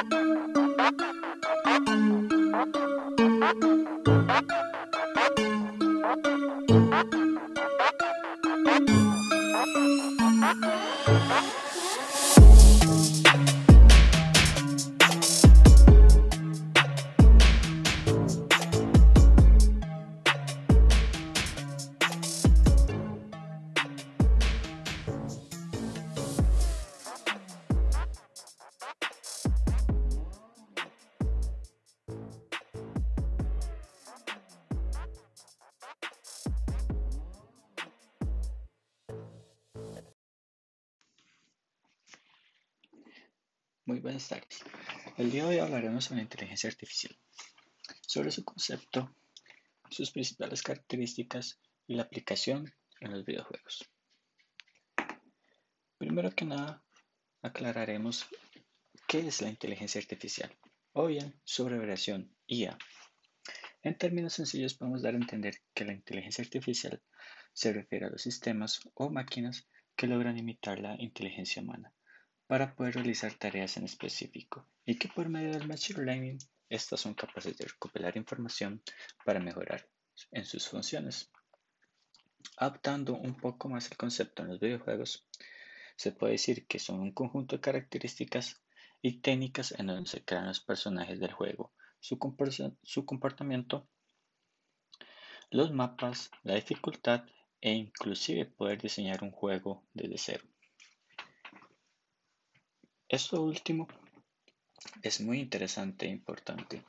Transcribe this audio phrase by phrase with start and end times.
[0.00, 0.14] Thank
[4.50, 4.69] you.
[43.90, 44.62] Muy buenas tardes.
[45.18, 47.12] El día de hoy hablaremos sobre la inteligencia artificial,
[48.02, 49.12] sobre su concepto,
[49.90, 51.58] sus principales características
[51.88, 53.90] y la aplicación en los videojuegos.
[55.98, 56.84] Primero que nada,
[57.42, 58.28] aclararemos
[59.08, 60.56] qué es la inteligencia artificial
[60.92, 62.78] o bien su abreviación IA.
[63.82, 67.02] En términos sencillos podemos dar a entender que la inteligencia artificial
[67.52, 71.92] se refiere a los sistemas o máquinas que logran imitar la inteligencia humana
[72.50, 77.14] para poder realizar tareas en específico y que por medio del Machine Learning estas son
[77.14, 78.82] capaces de recopilar información
[79.24, 79.86] para mejorar
[80.32, 81.30] en sus funciones.
[82.56, 85.28] Adaptando un poco más el concepto en los videojuegos,
[85.94, 88.60] se puede decir que son un conjunto de características
[89.00, 92.18] y técnicas en donde se crean los personajes del juego, su,
[92.82, 93.86] su comportamiento,
[95.52, 97.26] los mapas, la dificultad
[97.60, 100.44] e inclusive poder diseñar un juego desde cero.
[103.10, 103.88] Esto último
[105.02, 106.84] es muy interesante e importante,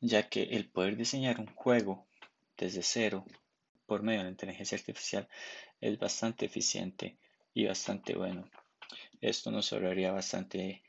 [0.00, 2.06] ya que el poder diseñar un juego
[2.56, 3.24] desde cero
[3.84, 5.28] por medio de la inteligencia artificial
[5.80, 7.18] es bastante eficiente
[7.52, 8.48] y bastante bueno.
[9.20, 10.84] Esto nos ahorraría bastante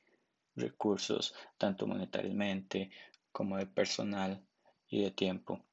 [0.56, 2.92] recursos, tanto monetariamente
[3.32, 4.46] como de personal
[4.88, 5.66] y de tiempo.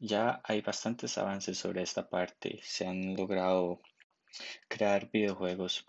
[0.00, 2.58] Ya hay bastantes avances sobre esta parte.
[2.64, 3.80] Se han logrado
[4.66, 5.86] crear videojuegos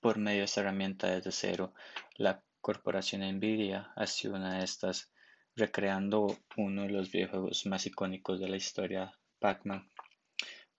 [0.00, 1.74] por medio de esta herramienta desde cero.
[2.16, 5.10] La corporación Nvidia ha sido una de estas,
[5.56, 9.90] recreando uno de los videojuegos más icónicos de la historia, Pac-Man.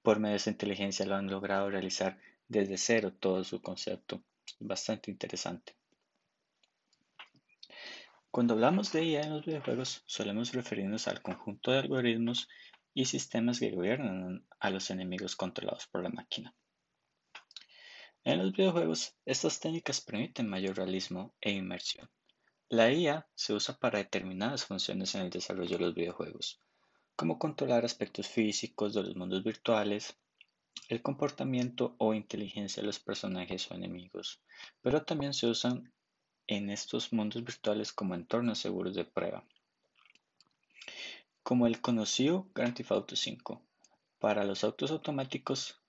[0.01, 4.21] Por medio de esa inteligencia lo han logrado realizar desde cero todo su concepto.
[4.59, 5.75] Bastante interesante.
[8.31, 12.47] Cuando hablamos de IA en los videojuegos, solemos referirnos al conjunto de algoritmos
[12.93, 16.53] y sistemas que gobiernan a los enemigos controlados por la máquina.
[18.25, 22.09] En los videojuegos, estas técnicas permiten mayor realismo e inmersión.
[22.67, 26.59] La IA se usa para determinadas funciones en el desarrollo de los videojuegos,
[27.15, 30.17] como controlar aspectos físicos de los mundos virtuales,
[30.89, 34.41] el comportamiento o inteligencia de los personajes o enemigos,
[34.81, 35.91] pero también se usan
[36.47, 39.45] en estos mundos virtuales como entornos seguros de prueba,
[41.41, 43.61] como el conocido Grand Theft Auto 5.
[44.19, 45.79] Para los autos automáticos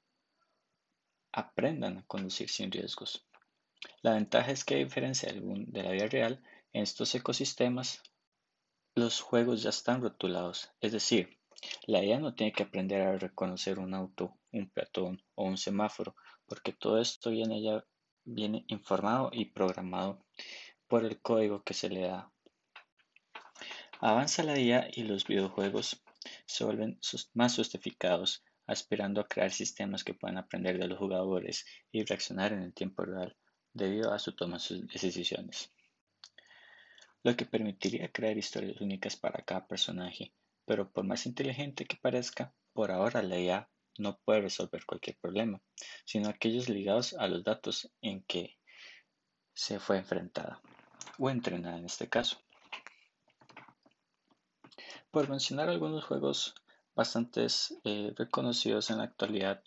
[1.33, 3.27] aprendan a conducir sin riesgos.
[4.03, 6.43] La ventaja es que a diferencia de la vida real,
[6.73, 8.03] en estos ecosistemas
[8.95, 11.39] los juegos ya están rotulados, es decir,
[11.87, 16.17] la IA no tiene que aprender a reconocer un auto, un peatón o un semáforo,
[16.47, 17.85] porque todo esto viene ya
[18.25, 20.25] viene informado y programado
[20.89, 22.33] por el código que se le da.
[24.01, 26.03] Avanza la IA y los videojuegos
[26.47, 26.99] se vuelven
[27.35, 32.63] más justificados aspirando a crear sistemas que puedan aprender de los jugadores y reaccionar en
[32.63, 33.37] el tiempo real
[33.73, 35.73] debido a su toma de decisiones.
[37.25, 40.33] Lo que permitiría crear historias únicas para cada personaje,
[40.65, 45.61] pero por más inteligente que parezca, por ahora la IA no puede resolver cualquier problema,
[46.05, 48.57] sino aquellos ligados a los datos en que
[49.53, 50.63] se fue enfrentada
[51.19, 52.41] o entrenada en este caso.
[55.11, 56.55] Por mencionar algunos juegos
[57.01, 59.65] bastantes eh, reconocidos en la actualidad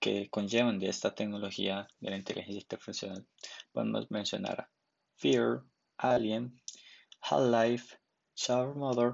[0.00, 3.24] que conllevan de esta tecnología de la inteligencia artificial.
[3.70, 4.68] Podemos mencionar
[5.14, 5.62] Fear,
[5.96, 6.60] Alien,
[7.20, 7.98] Half-Life,
[8.34, 9.12] Shower Mother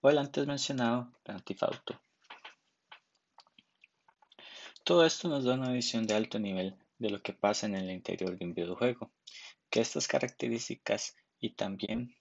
[0.00, 2.00] o el antes mencionado Grand Theft Auto.
[4.82, 7.90] Todo esto nos da una visión de alto nivel de lo que pasa en el
[7.90, 9.12] interior de un videojuego,
[9.68, 12.16] que estas características y también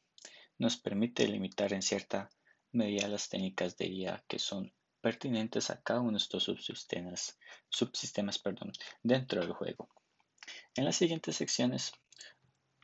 [0.57, 2.29] nos permite limitar en cierta
[2.73, 7.38] medida las técnicas de IA que son pertinentes a cada uno de estos subsistemas,
[7.69, 8.71] subsistemas perdón,
[9.03, 9.89] dentro del juego.
[10.75, 11.92] En las siguientes secciones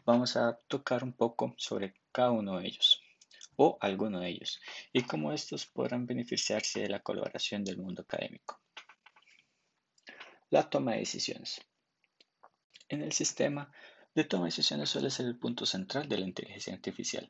[0.06, 3.02] vamos a tocar un poco sobre cada uno de ellos
[3.56, 4.62] o alguno de ellos
[4.94, 8.60] y cómo estos podrán beneficiarse de la colaboración del mundo académico.
[10.50, 11.62] La toma de decisiones.
[12.88, 13.72] En el sistema,
[14.16, 17.30] de toma de decisiones suele ser el punto central de la inteligencia artificial.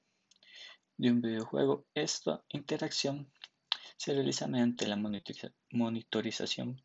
[0.97, 3.31] De un videojuego, esta interacción
[3.97, 4.95] se realiza mediante la
[5.71, 6.81] monitorización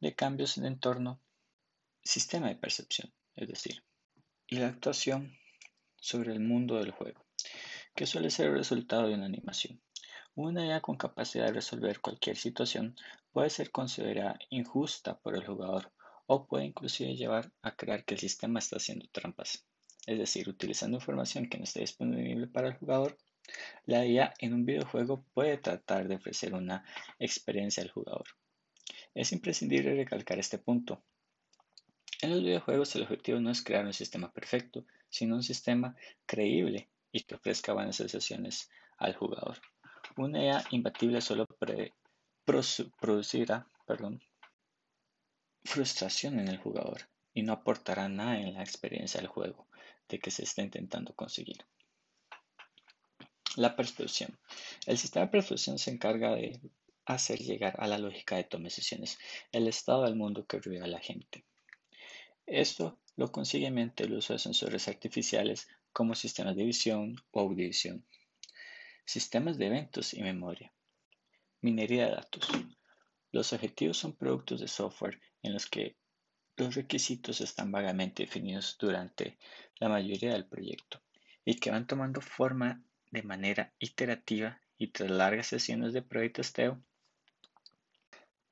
[0.00, 1.20] de cambios en entorno,
[2.02, 3.84] sistema de percepción, es decir,
[4.46, 5.38] y la actuación
[5.96, 7.24] sobre el mundo del juego,
[7.94, 9.80] que suele ser el resultado de una animación.
[10.34, 12.96] Una idea con capacidad de resolver cualquier situación
[13.32, 15.92] puede ser considerada injusta por el jugador
[16.26, 19.66] o puede inclusive llevar a creer que el sistema está haciendo trampas.
[20.06, 23.18] Es decir, utilizando información que no esté disponible para el jugador,
[23.86, 26.84] la IA en un videojuego puede tratar de ofrecer una
[27.18, 28.24] experiencia al jugador.
[29.14, 31.02] Es imprescindible recalcar este punto.
[32.22, 36.90] En los videojuegos el objetivo no es crear un sistema perfecto, sino un sistema creíble
[37.12, 39.60] y que ofrezca buenas sensaciones al jugador.
[40.16, 41.46] Una IA imbatible solo
[43.00, 43.66] producirá
[45.64, 49.66] frustración en el jugador y no aportará nada en la experiencia del juego
[50.08, 51.64] de que se está intentando conseguir.
[53.56, 54.38] La percepción.
[54.86, 56.60] El sistema de percepción se encarga de
[57.04, 59.18] hacer llegar a la lógica de toma de decisiones
[59.50, 61.44] el estado del mundo que rodea a la gente.
[62.46, 68.04] Esto lo consigue mediante el uso de sensores artificiales como sistemas de visión o audición,
[69.04, 70.72] sistemas de eventos y memoria,
[71.60, 72.48] minería de datos.
[73.32, 75.96] Los objetivos son productos de software en los que
[76.56, 79.38] los requisitos están vagamente definidos durante
[79.78, 81.02] la mayoría del proyecto
[81.44, 86.30] y que van tomando forma de manera iterativa y tras largas sesiones de prueba y
[86.30, 86.82] testeo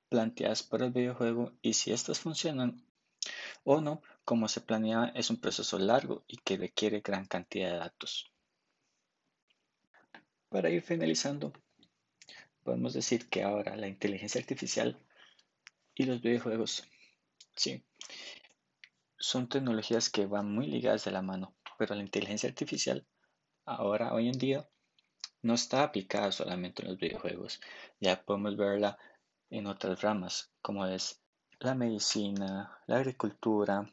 [0.09, 2.83] planteadas por el videojuego y si estas funcionan
[3.65, 7.79] o no como se planeaba es un proceso largo y que requiere gran cantidad de
[7.79, 8.31] datos.
[10.49, 11.53] Para ir finalizando,
[12.63, 14.99] podemos decir que ahora la inteligencia artificial
[15.95, 16.89] y los videojuegos,
[17.55, 17.85] sí,
[19.19, 23.07] son tecnologías que van muy ligadas de la mano, pero la inteligencia artificial
[23.69, 24.69] ahora, hoy en día,
[25.43, 27.61] no está aplicada solamente en los videojuegos,
[28.01, 28.99] ya podemos verla
[29.51, 31.21] en otras ramas, como es
[31.61, 33.93] la medicina, la agricultura,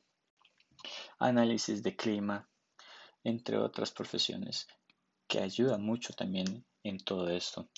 [1.19, 2.47] análisis de clima,
[3.23, 4.67] entre otras profesiones,
[5.27, 7.69] que ayudan mucho también en todo esto.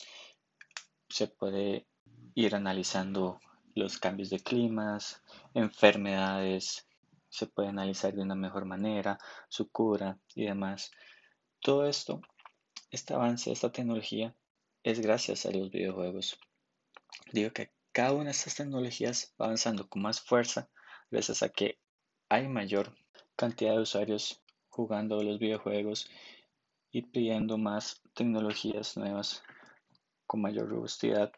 [1.10, 1.88] Se puede
[2.36, 3.40] ir analizando
[3.76, 5.24] los cambios de climas,
[5.54, 6.88] enfermedades,
[7.30, 10.92] se puede analizar de una mejor manera, su cura y demás.
[11.62, 12.22] Todo esto,
[12.92, 14.36] este avance, esta tecnología,
[14.84, 16.40] es gracias a los videojuegos.
[17.32, 20.70] Digo que cada una de estas tecnologías va avanzando con más fuerza
[21.10, 21.80] gracias a que
[22.30, 22.96] hay mayor
[23.36, 26.10] cantidad de usuarios jugando los videojuegos
[26.92, 29.44] y pidiendo más tecnologías nuevas
[30.26, 31.32] con mayor robustidad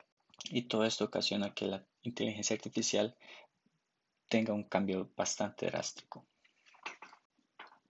[0.46, 3.16] y todo esto ocasiona que la inteligencia artificial
[4.28, 6.26] tenga un cambio bastante drástico.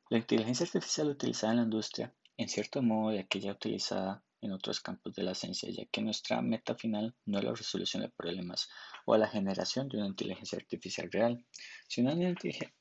[0.10, 4.80] La inteligencia artificial utilizada en la industria, en cierto modo de aquella utilizada en otros
[4.80, 8.70] campos de la ciencia, ya que nuestra meta final no es la resolución de problemas
[9.06, 11.46] o la generación de una inteligencia artificial real,
[11.90, 12.34] sino una,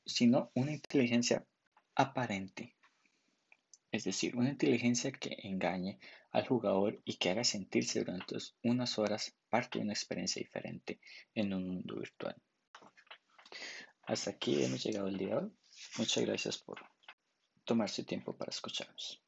[0.05, 1.45] sino una inteligencia
[1.93, 2.77] aparente,
[3.91, 5.99] es decir, una inteligencia que engañe
[6.31, 11.01] al jugador y que haga sentirse durante unas horas parte de una experiencia diferente
[11.35, 12.41] en un mundo virtual.
[14.03, 15.51] Hasta aquí hemos llegado el día de hoy.
[15.97, 16.79] Muchas gracias por
[17.65, 19.21] tomarse tiempo para escucharnos.